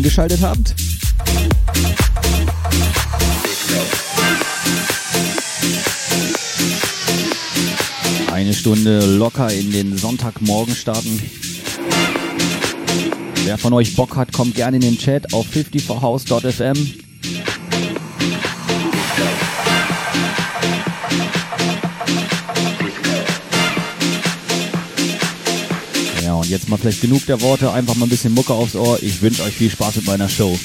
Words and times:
eingeschaltet 0.00 0.40
habt. 0.40 0.74
Eine 8.32 8.54
Stunde 8.54 9.04
locker 9.04 9.52
in 9.52 9.70
den 9.72 9.98
Sonntagmorgen 9.98 10.74
starten. 10.74 11.20
Wer 13.44 13.58
von 13.58 13.74
euch 13.74 13.94
Bock 13.94 14.16
hat, 14.16 14.32
kommt 14.32 14.54
gerne 14.54 14.76
in 14.76 14.82
den 14.82 14.96
Chat 14.96 15.34
auf 15.34 15.46
54house.fm. 15.54 17.09
jetzt 26.50 26.68
mal 26.68 26.76
vielleicht 26.76 27.00
genug 27.00 27.24
der 27.26 27.40
Worte, 27.40 27.72
einfach 27.72 27.94
mal 27.94 28.06
ein 28.06 28.10
bisschen 28.10 28.34
Mucke 28.34 28.52
aufs 28.52 28.74
Ohr. 28.74 28.98
Ich 29.02 29.22
wünsche 29.22 29.42
euch 29.42 29.54
viel 29.54 29.70
Spaß 29.70 29.96
mit 29.96 30.06
meiner 30.06 30.28
Show. 30.28 30.58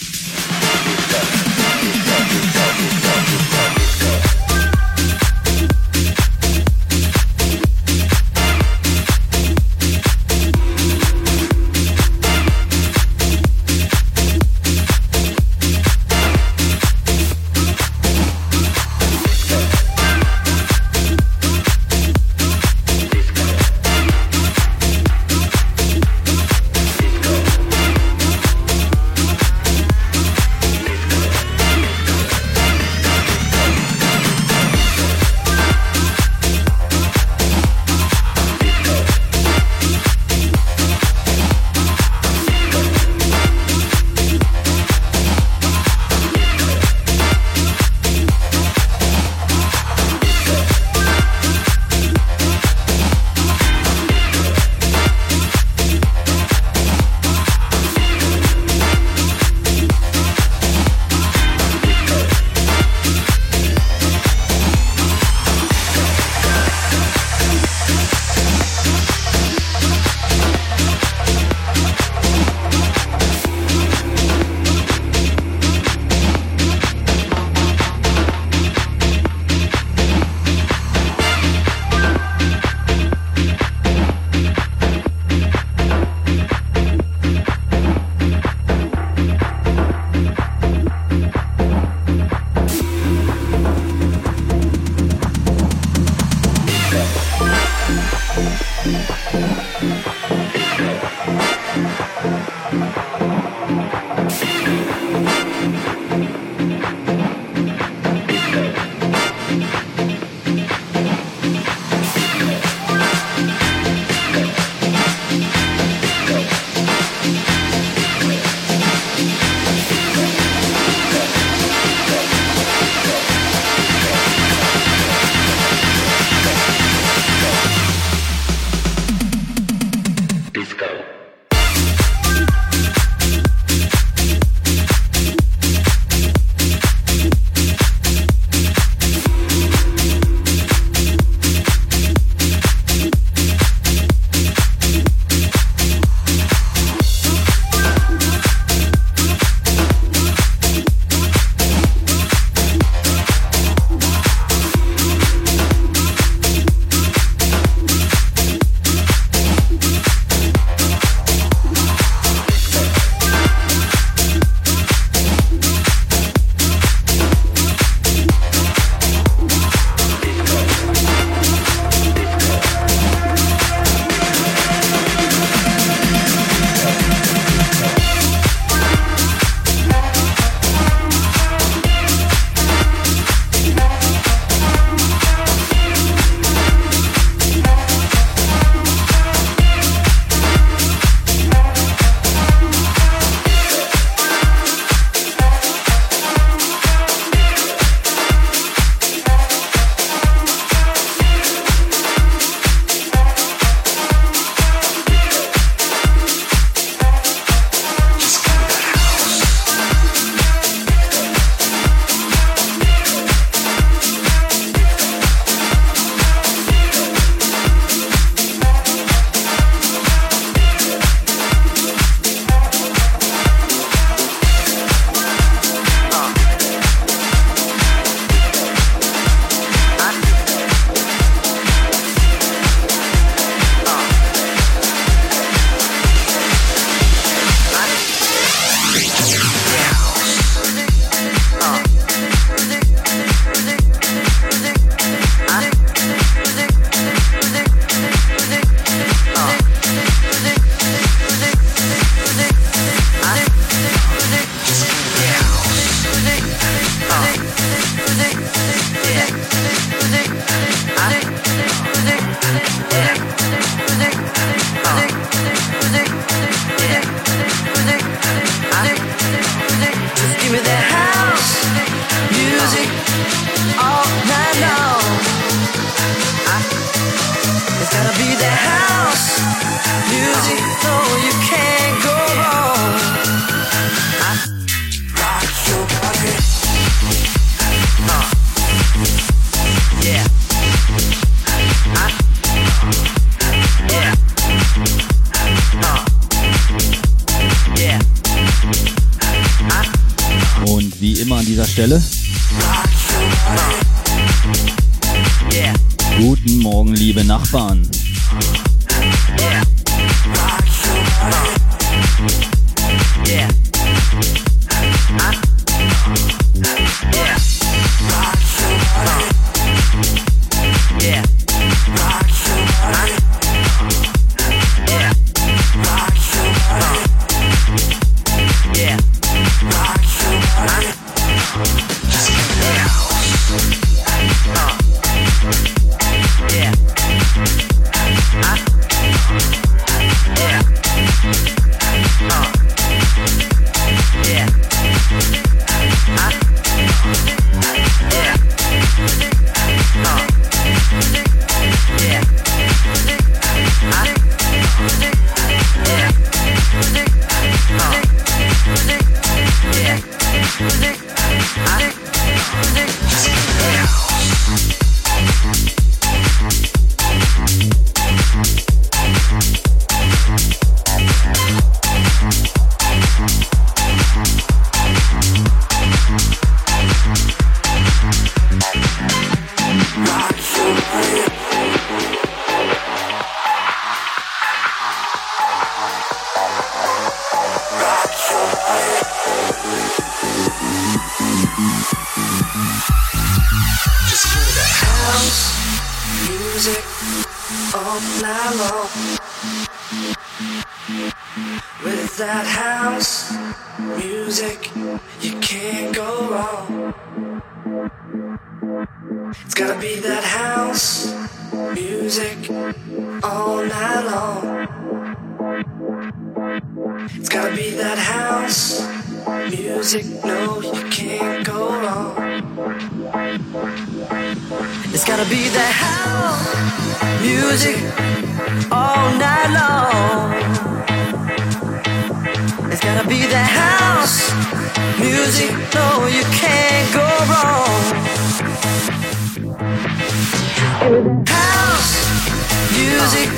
music 443.05 443.29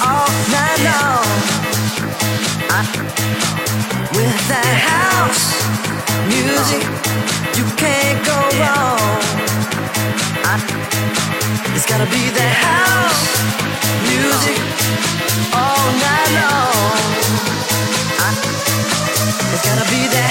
all 0.00 0.32
night 0.48 0.80
long. 0.88 1.28
I, 2.72 2.80
with 4.16 4.38
that 4.48 4.74
house 4.88 5.44
music, 6.32 6.82
you 7.58 7.66
can't 7.76 8.18
go 8.24 8.38
wrong. 8.60 9.20
I, 10.52 10.56
it's 11.76 11.84
gotta 11.84 12.08
be 12.16 12.30
that 12.38 12.54
house 12.64 13.24
music 14.08 14.56
all 15.52 15.86
night 16.06 16.30
long. 16.40 16.96
I, 18.24 18.30
it's 19.52 19.64
gotta 19.68 19.84
be 19.90 20.08
that. 20.14 20.27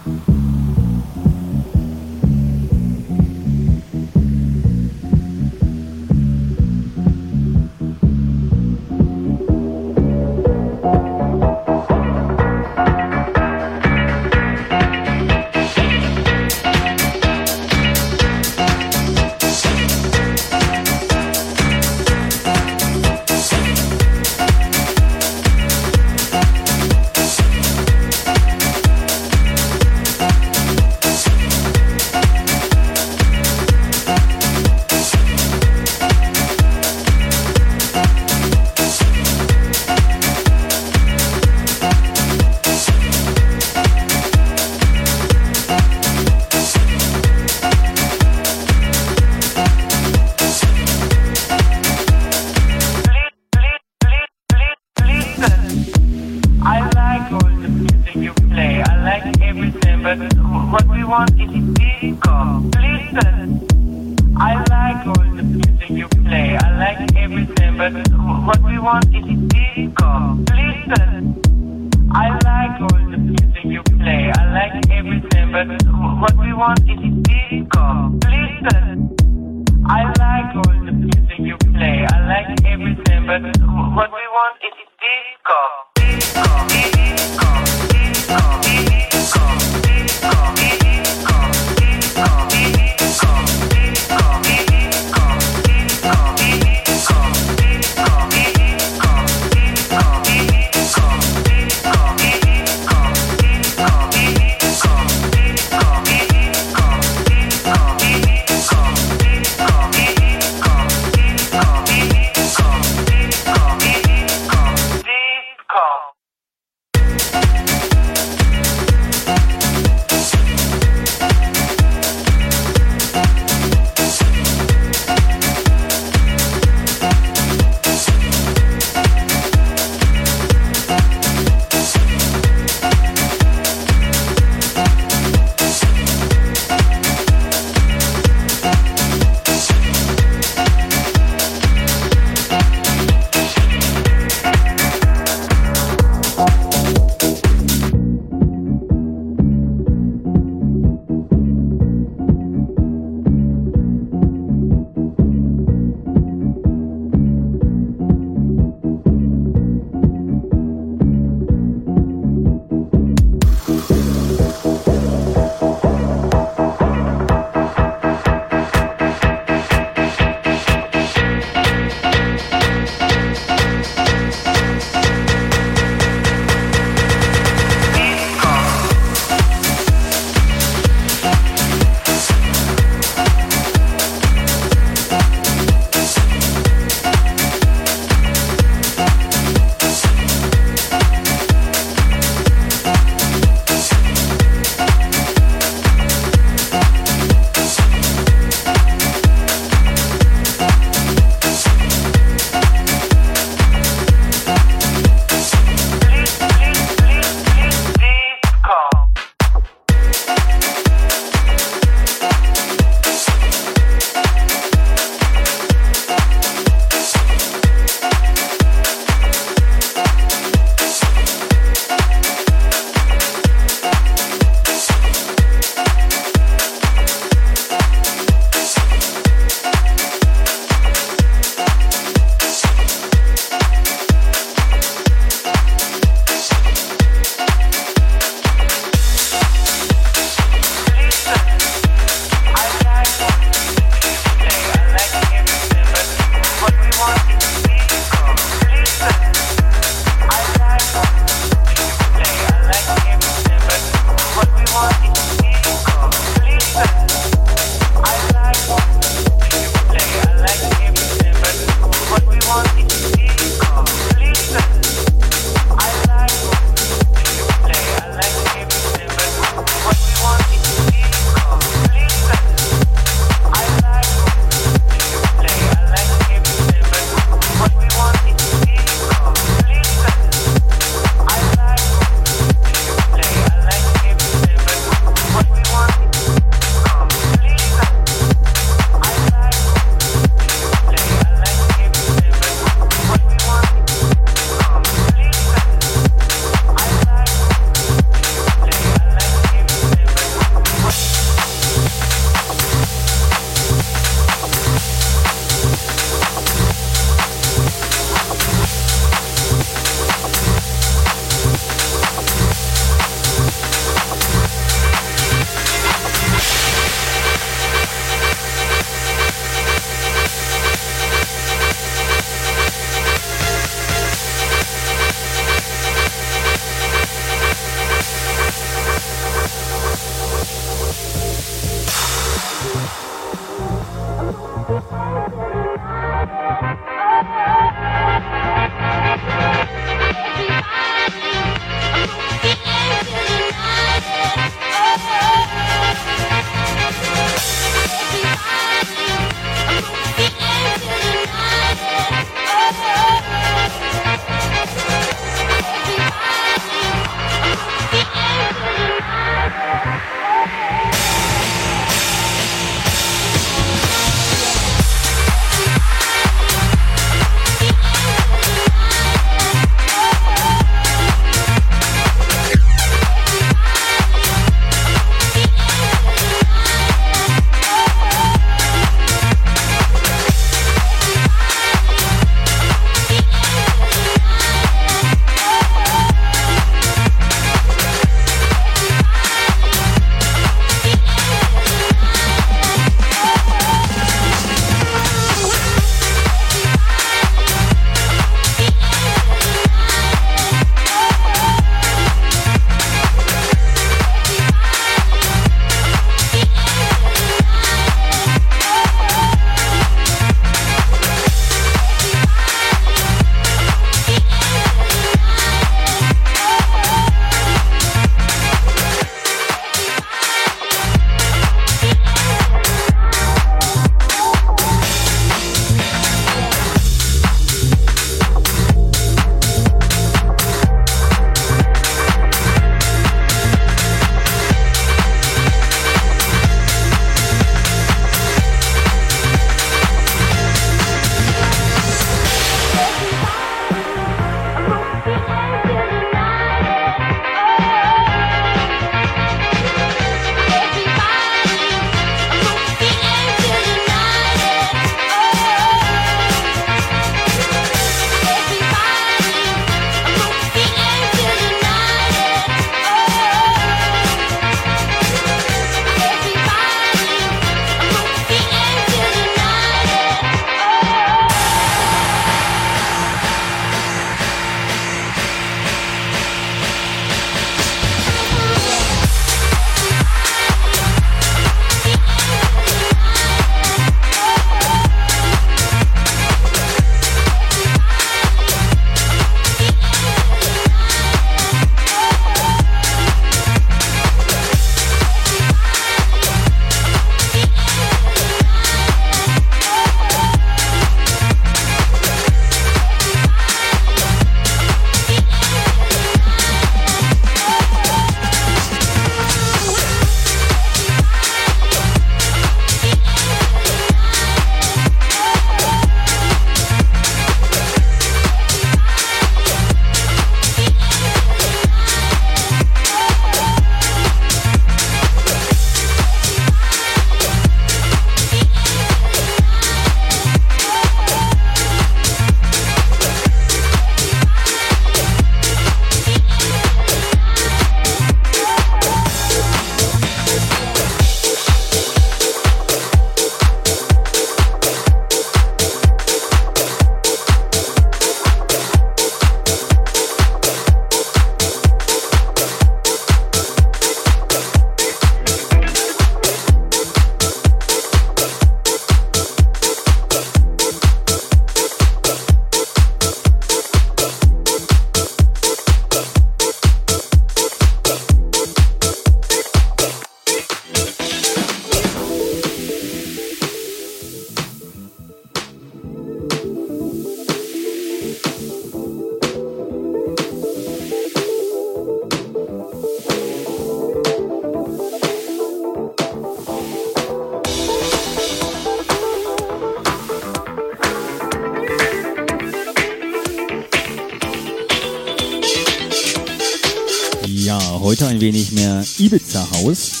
Wenig 599.09 600.00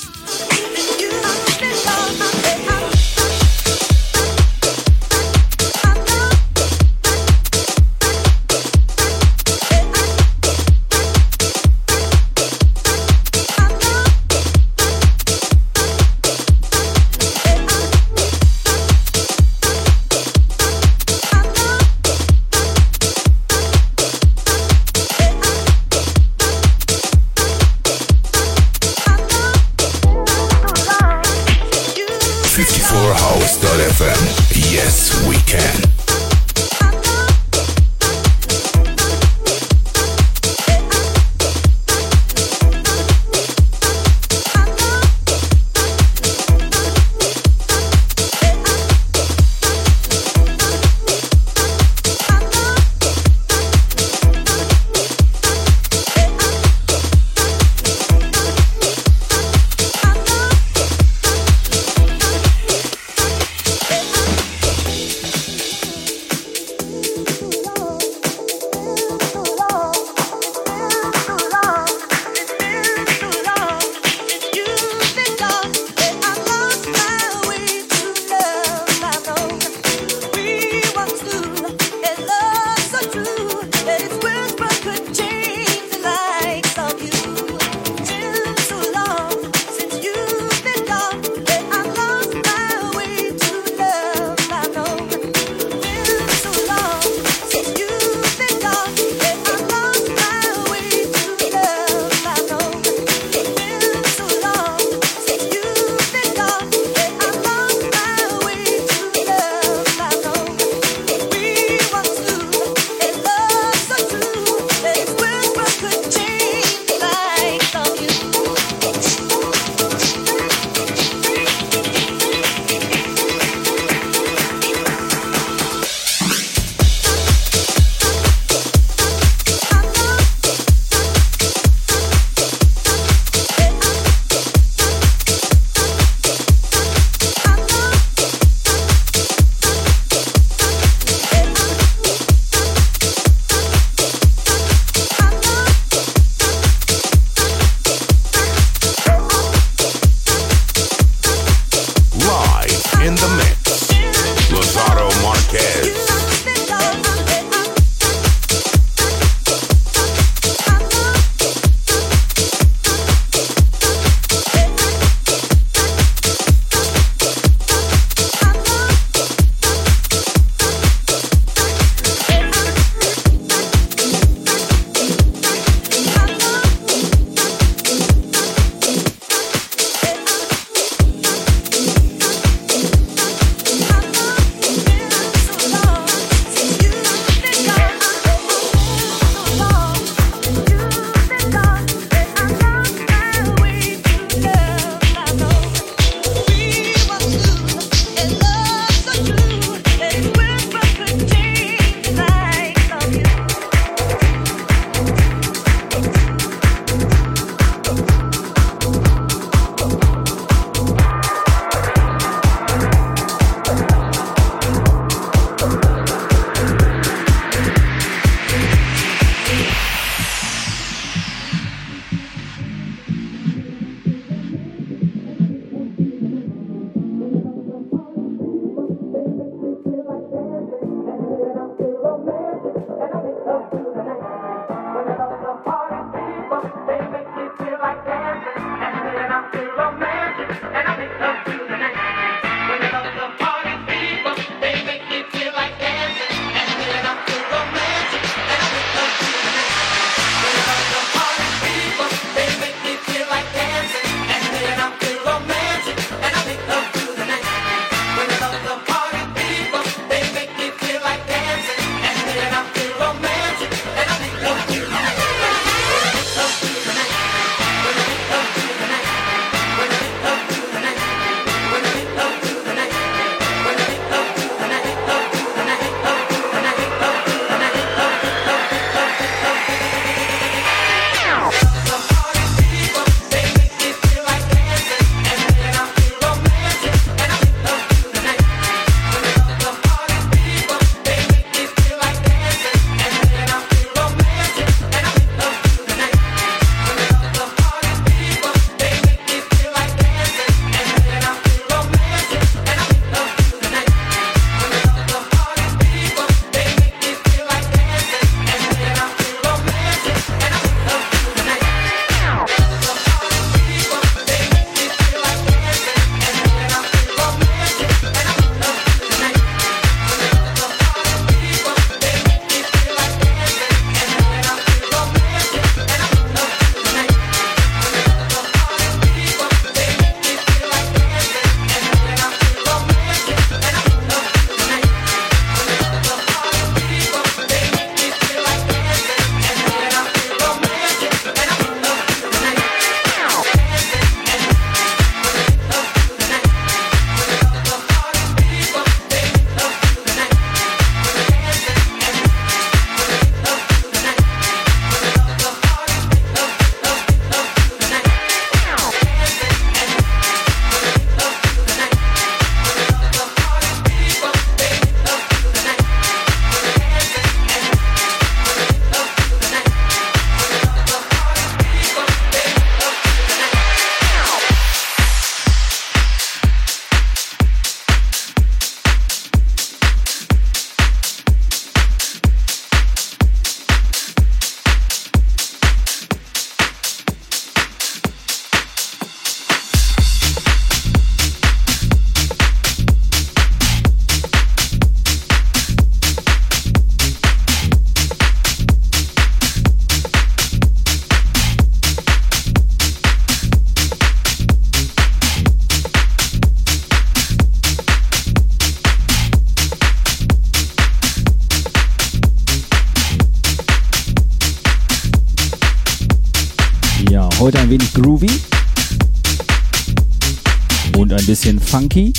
funky. 421.71 422.11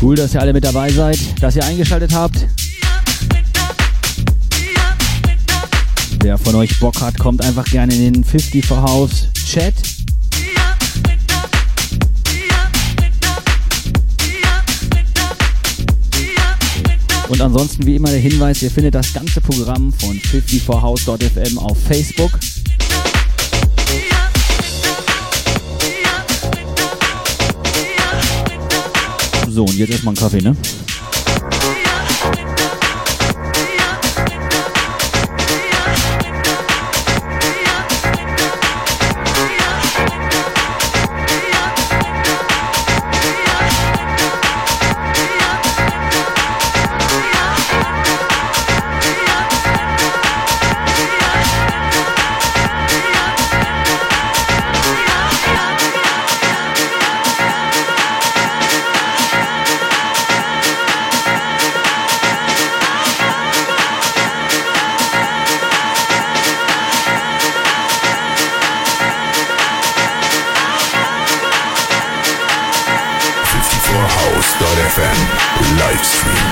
Cool, 0.00 0.16
dass 0.16 0.32
ihr 0.32 0.40
alle 0.40 0.54
mit 0.54 0.64
dabei 0.64 0.90
seid, 0.90 1.18
dass 1.42 1.56
ihr 1.56 1.64
eingeschaltet 1.64 2.14
habt. 2.14 2.46
Wer 6.22 6.38
von 6.38 6.54
euch 6.54 6.78
Bock 6.80 6.98
hat, 7.02 7.18
kommt 7.18 7.42
einfach 7.42 7.66
gerne 7.66 7.94
in 7.94 8.14
den 8.14 8.24
54 8.24 8.70
House 8.70 9.28
Chat. 9.46 9.74
Und 17.28 17.40
ansonsten 17.42 17.84
wie 17.84 17.96
immer 17.96 18.08
der 18.08 18.20
Hinweis, 18.20 18.62
ihr 18.62 18.70
findet 18.70 18.94
das 18.94 19.12
ganze 19.12 19.42
Programm 19.42 19.92
von 19.92 20.18
54house.fm 20.18 21.58
auf 21.58 21.78
Facebook. 21.78 22.30
So, 29.60 29.66
und 29.66 29.76
jetzt 29.76 29.90
erstmal 29.90 30.12
einen 30.12 30.16
Kaffee, 30.16 30.40
ne? 30.40 30.56
It's 76.02 76.14
free. 76.14 76.49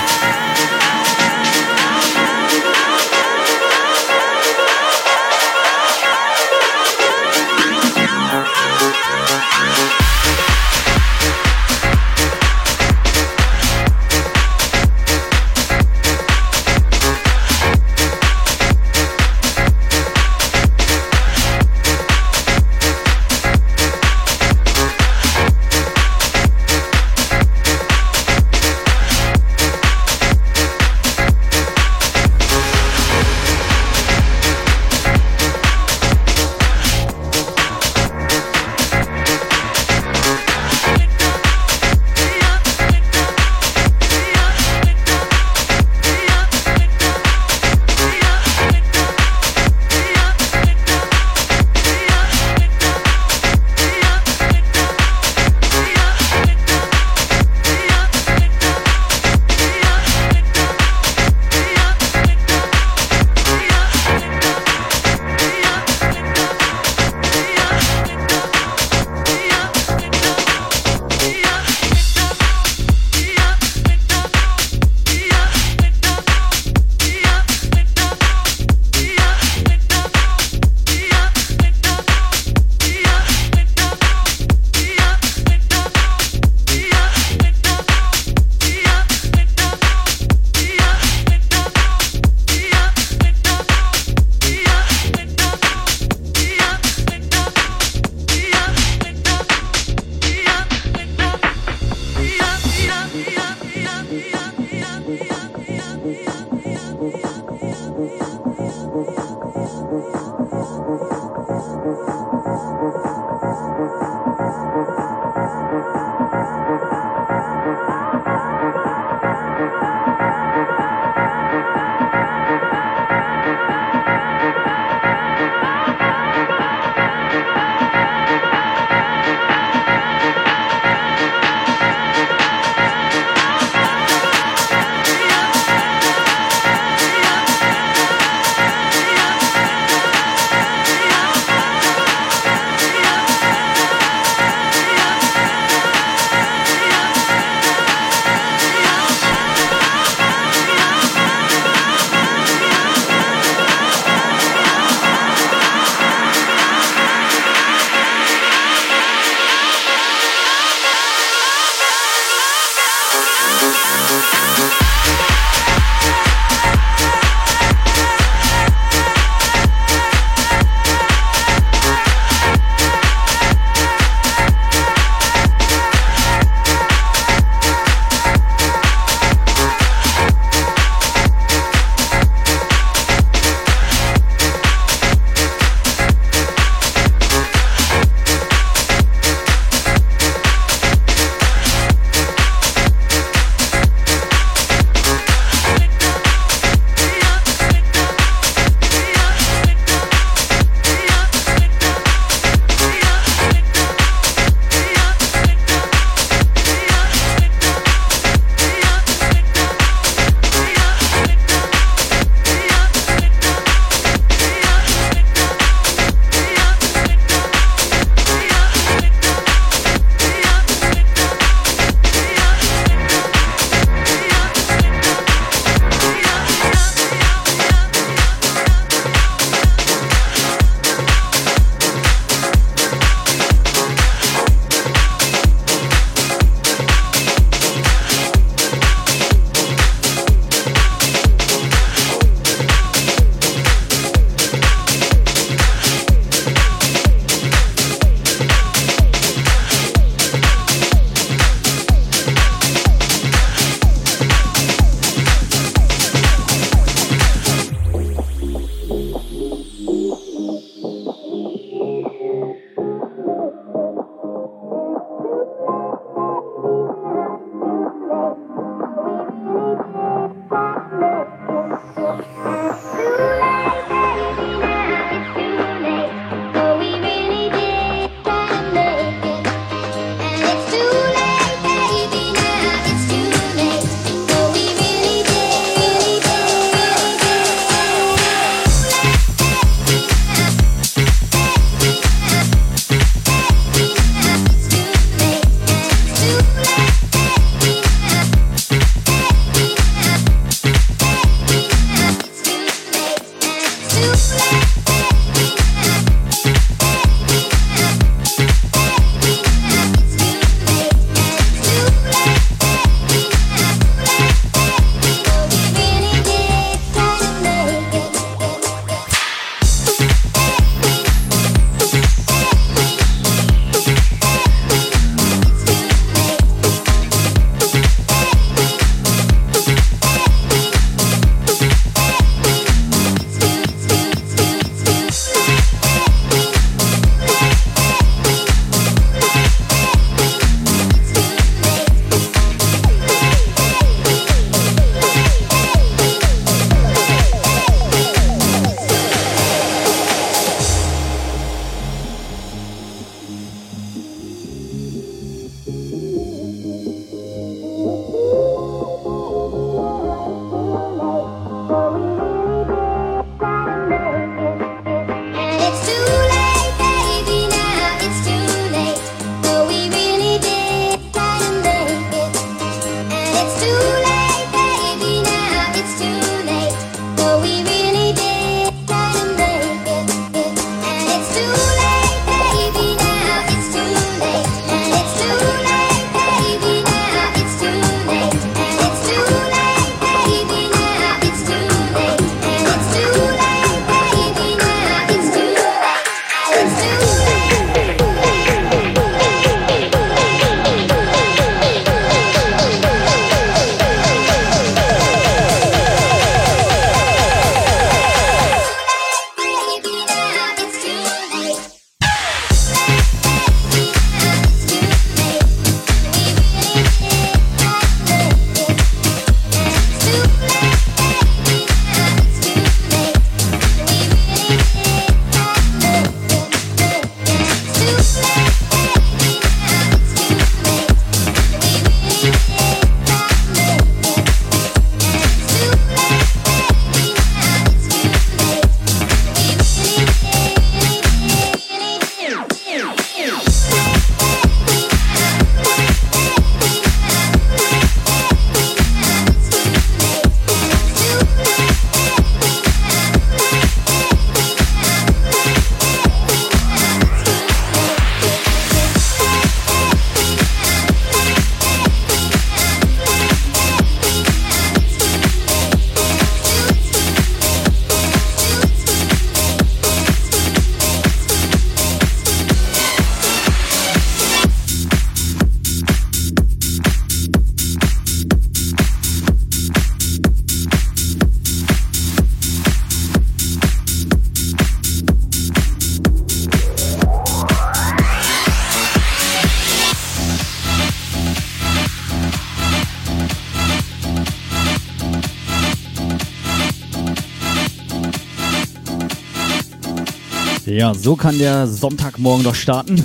So 500.94 501.16
kann 501.16 501.38
der 501.38 501.66
Sonntagmorgen 501.66 502.44
doch 502.44 502.54
starten. 502.54 503.02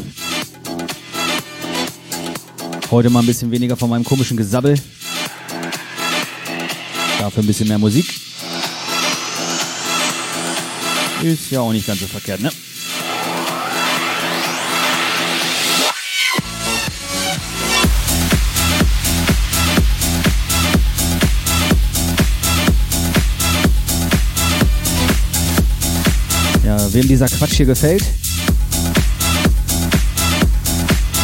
Heute 2.92 3.10
mal 3.10 3.22
ein 3.22 3.26
bisschen 3.26 3.52
weniger 3.52 3.76
von 3.76 3.90
meinem 3.90 4.04
komischen 4.04 4.38
Gesabbel. 4.38 4.80
Dafür 7.20 7.44
ein 7.44 7.48
bisschen 7.48 7.68
mehr 7.68 7.80
Musik. 7.80 8.06
Ist 11.24 11.52
ja 11.52 11.62
auch 11.62 11.72
nicht 11.72 11.88
ganz 11.88 12.00
so 12.00 12.08
verkehrt, 12.08 12.42
ne? 12.42 12.52
Wem 26.94 27.08
dieser 27.08 27.28
Quatsch 27.28 27.54
hier 27.54 27.66
gefällt, 27.66 28.04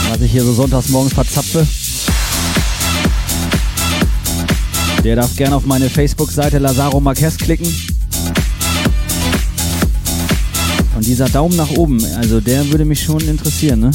was 0.10 0.22
ich 0.22 0.32
hier 0.32 0.44
so 0.44 0.54
sonntags 0.54 0.90
morgens 0.90 1.14
verzapfe, 1.14 1.68
der 5.04 5.16
darf 5.16 5.36
gerne 5.36 5.56
auf 5.56 5.66
meine 5.66 5.90
Facebook-Seite 5.90 6.58
Lazaro 6.58 7.00
Marquez 7.00 7.38
klicken. 7.38 7.68
Und 10.96 11.06
dieser 11.06 11.30
Daumen 11.30 11.56
nach 11.56 11.70
oben, 11.70 12.04
also 12.16 12.42
der 12.42 12.68
würde 12.72 12.84
mich 12.84 13.04
schon 13.04 13.22
interessieren, 13.22 13.80
ne? 13.80 13.92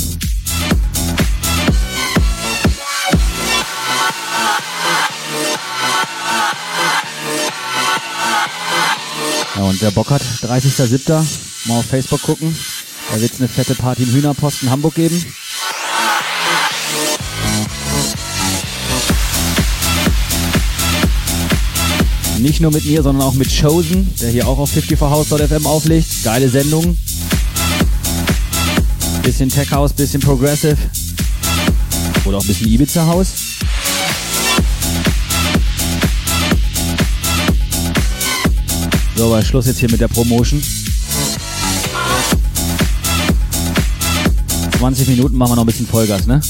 Ja, 9.57 9.62
und 9.62 9.83
wer 9.83 9.91
Bock 9.91 10.11
hat, 10.11 10.22
30.07. 10.22 11.43
mal 11.67 11.79
auf 11.79 11.87
Facebook 11.87 12.23
gucken. 12.23 12.57
Da 13.11 13.21
wird 13.21 13.33
es 13.33 13.39
eine 13.39 13.49
fette 13.49 13.75
Party 13.75 14.03
im 14.03 14.12
Hühnerposten 14.12 14.71
Hamburg 14.71 14.95
geben. 14.95 15.25
Nicht 22.39 22.61
nur 22.61 22.73
mit 22.73 22.85
mir, 22.85 23.03
sondern 23.03 23.27
auch 23.27 23.35
mit 23.35 23.49
Chosen, 23.59 24.12
der 24.21 24.31
hier 24.31 24.47
auch 24.47 24.59
auf 24.59 24.71
54house.fm 24.71 25.67
auflegt. 25.67 26.25
Geile 26.25 26.49
Sendung. 26.49 26.97
Bisschen 29.23 29.49
Tech 29.49 29.71
House, 29.71 29.93
bisschen 29.93 30.21
Progressive. 30.21 30.77
Oder 32.27 32.39
auch 32.39 32.43
ein 32.43 32.47
bisschen 32.47 32.69
Ibiza 32.69 33.07
House. 33.07 33.29
So, 39.17 39.27
aber 39.27 39.43
Schluss 39.43 39.67
jetzt 39.67 39.79
hier 39.79 39.91
mit 39.91 40.01
der 40.01 40.09
Promotion. 40.09 40.62
20 44.85 45.09
Minuten 45.09 45.39
machen 45.39 45.53
wir 45.53 45.57
noch 45.57 45.62
ein 45.62 45.66
bisschen 45.66 45.87
Vollgas, 45.87 46.26
ne? 46.26 46.43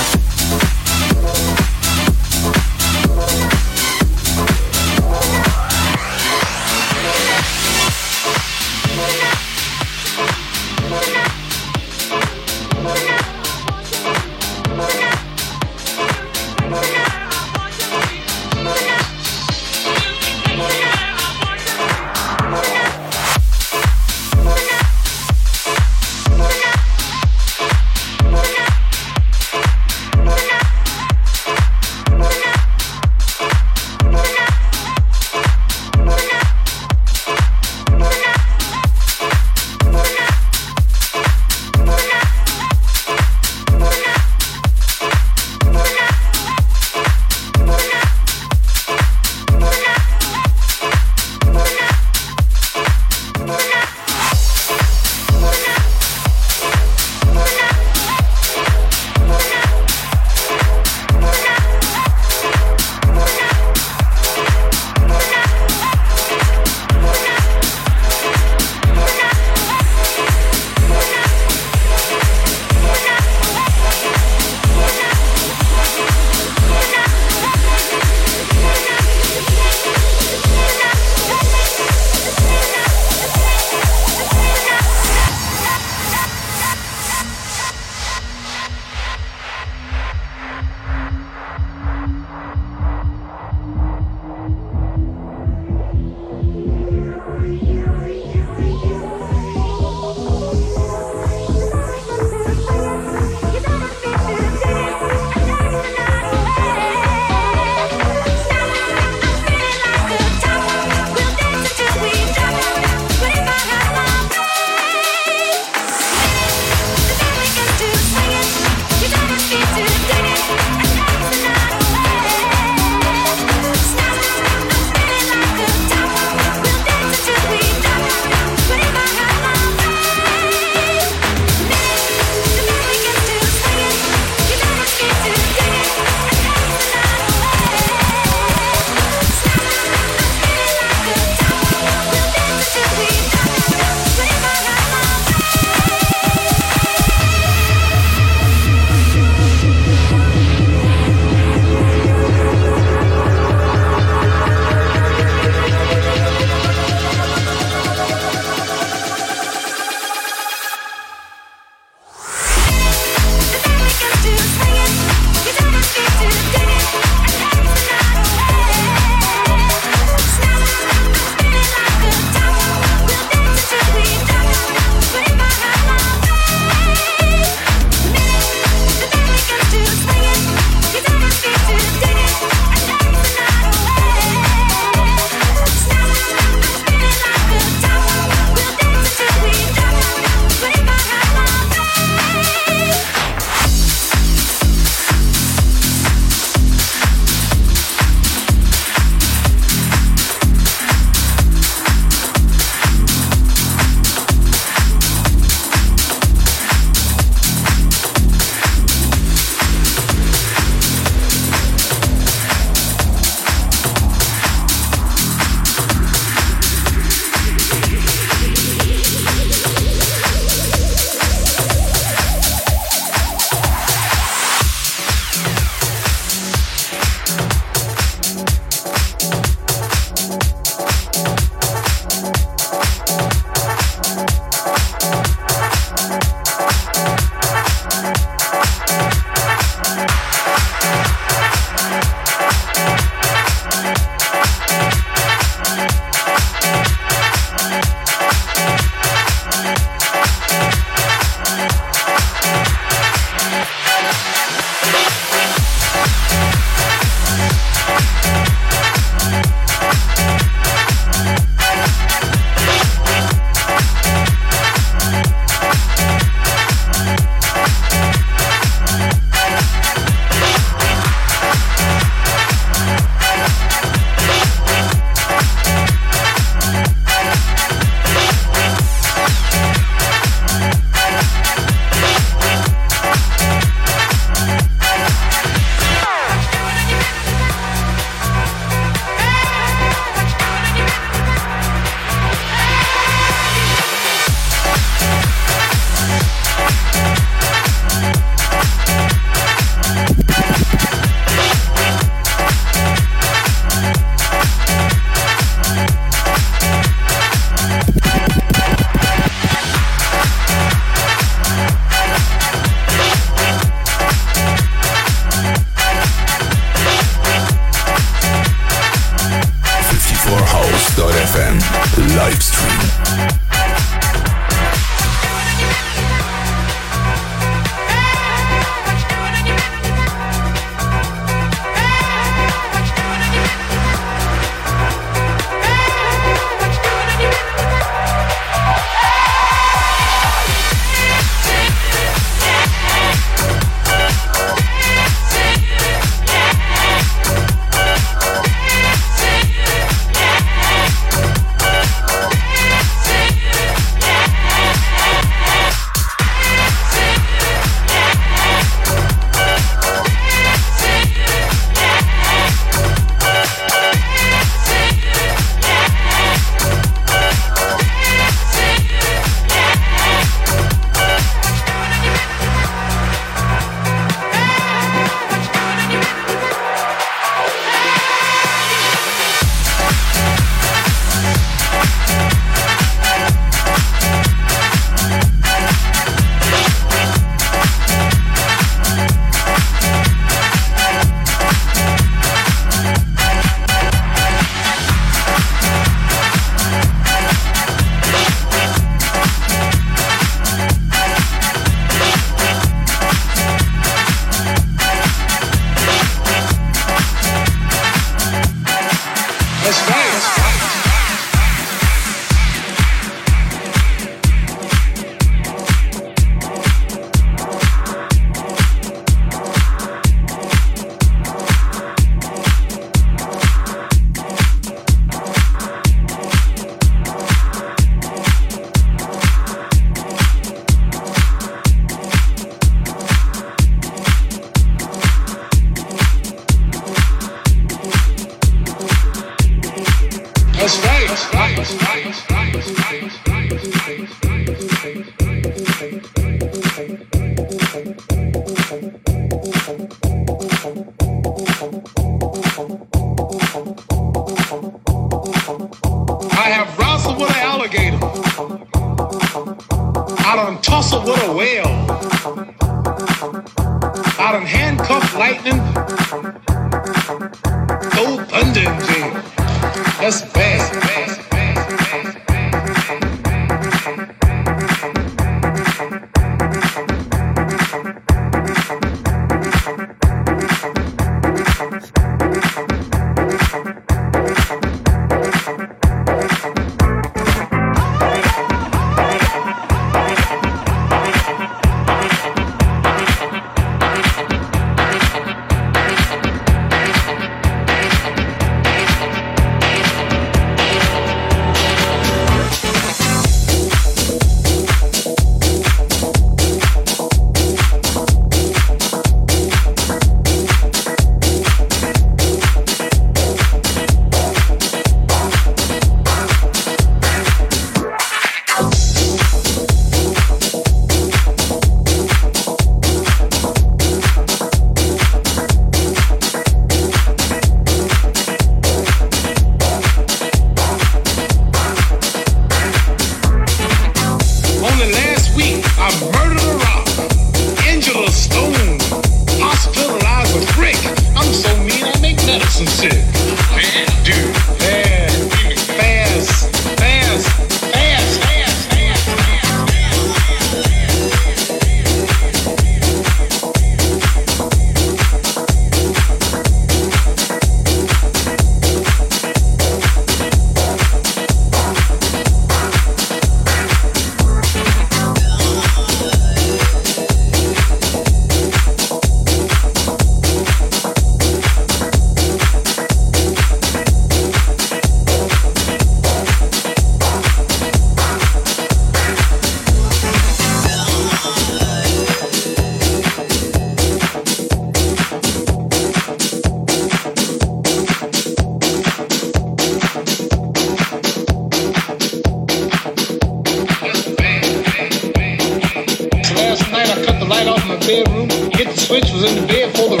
spare 597.91 598.05
hit 598.51 598.67
the 598.67 598.77
switch, 598.77 599.11
was 599.11 599.23
in 599.23 599.41
the 599.41 599.47
bed 599.47 599.75
for 599.75 599.89
the 599.89 600.00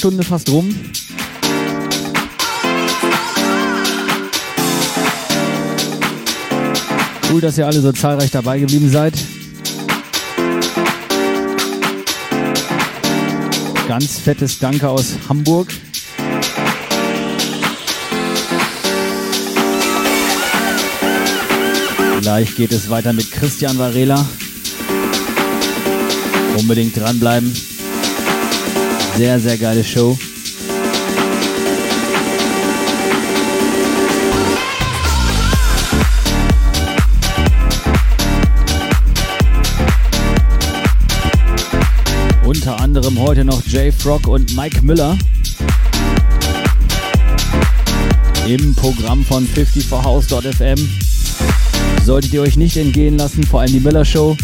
Stunde 0.00 0.24
fast 0.24 0.48
rum. 0.48 0.74
Cool, 7.30 7.42
dass 7.42 7.58
ihr 7.58 7.66
alle 7.66 7.82
so 7.82 7.92
zahlreich 7.92 8.30
dabei 8.30 8.60
geblieben 8.60 8.88
seid. 8.88 9.12
Ganz 13.88 14.18
fettes 14.20 14.58
Danke 14.58 14.88
aus 14.88 15.16
Hamburg. 15.28 15.70
Gleich 22.22 22.54
geht 22.54 22.72
es 22.72 22.88
weiter 22.88 23.12
mit 23.12 23.30
Christian 23.30 23.76
Varela. 23.76 24.26
Unbedingt 26.56 26.96
dranbleiben. 26.96 27.69
Sehr, 29.20 29.38
sehr 29.38 29.58
geile 29.58 29.84
Show. 29.84 30.16
Unter 42.46 42.80
anderem 42.80 43.18
heute 43.18 43.44
noch 43.44 43.62
Jay 43.66 43.92
Frog 43.92 44.26
und 44.26 44.56
Mike 44.56 44.80
Müller. 44.80 45.18
Im 48.48 48.74
Programm 48.74 49.22
von 49.26 49.46
54house.fm. 49.46 50.78
Solltet 52.06 52.32
ihr 52.32 52.40
euch 52.40 52.56
nicht 52.56 52.78
entgehen 52.78 53.18
lassen, 53.18 53.42
vor 53.42 53.60
allem 53.60 53.72
die 53.72 53.80
Müller 53.80 54.06
Show. 54.06 54.34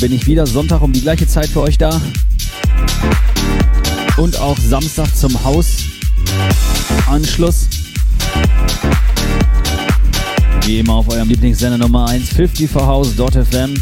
Bin 0.00 0.12
ich 0.12 0.26
wieder 0.28 0.46
Sonntag 0.46 0.80
um 0.82 0.92
die 0.92 1.00
gleiche 1.00 1.26
Zeit 1.26 1.48
für 1.48 1.62
euch 1.62 1.76
da. 1.76 2.00
Und 4.16 4.38
auch 4.38 4.56
Samstag 4.58 5.12
zum 5.16 5.44
Hausanschluss. 5.44 7.66
Wie 10.66 10.78
immer 10.78 10.94
auf 10.94 11.08
eurem 11.08 11.28
Lieblingssender 11.28 11.78
Nummer 11.78 12.08
1, 12.08 12.28
50 12.28 12.70
for 12.70 12.86
House.fm. 12.86 13.74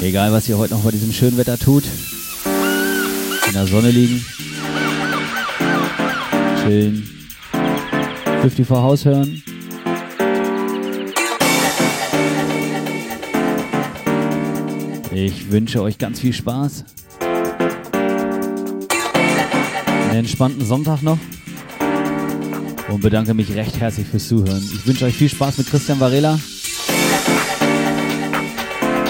Egal, 0.00 0.32
was 0.32 0.48
ihr 0.48 0.56
heute 0.56 0.72
noch 0.74 0.80
bei 0.80 0.92
diesem 0.92 1.12
schönen 1.12 1.36
Wetter 1.36 1.58
tut 1.58 1.84
in 3.52 3.58
der 3.58 3.66
Sonne 3.66 3.90
liegen, 3.90 4.24
chillen, 6.62 7.06
54 8.40 8.70
Haus 8.70 9.04
hören. 9.04 9.42
Ich 15.12 15.50
wünsche 15.50 15.82
euch 15.82 15.98
ganz 15.98 16.20
viel 16.20 16.32
Spaß. 16.32 16.86
Einen 20.08 20.20
entspannten 20.20 20.64
Sonntag 20.64 21.02
noch. 21.02 21.18
Und 22.88 23.02
bedanke 23.02 23.34
mich 23.34 23.54
recht 23.54 23.78
herzlich 23.78 24.06
fürs 24.06 24.28
Zuhören. 24.28 24.66
Ich 24.72 24.86
wünsche 24.86 25.04
euch 25.04 25.14
viel 25.14 25.28
Spaß 25.28 25.58
mit 25.58 25.68
Christian 25.68 26.00
Varela. 26.00 26.40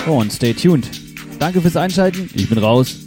Und 0.09 0.33
stay 0.33 0.53
tuned. 0.53 0.91
Danke 1.39 1.61
fürs 1.61 1.77
Einschalten. 1.77 2.29
Ich 2.35 2.49
bin 2.49 2.59
raus. 2.59 3.02